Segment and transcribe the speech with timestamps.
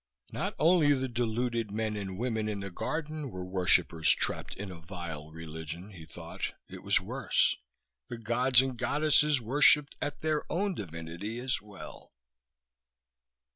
[0.31, 4.79] Not only the deluded men and women in the garden were worshippers trapped in a
[4.81, 6.53] vile religion, he thought.
[6.67, 7.55] It was worse.
[8.09, 12.13] The gods and goddesses worshipped at their own divinity as well!